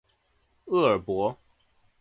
[0.65, 1.37] 厄尔伯。